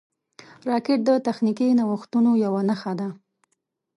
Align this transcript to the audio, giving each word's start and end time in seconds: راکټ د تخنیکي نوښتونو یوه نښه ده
راکټ 0.69 0.99
د 1.05 1.09
تخنیکي 1.27 1.67
نوښتونو 1.79 2.31
یوه 2.45 2.61
نښه 2.69 2.93
ده 2.99 3.07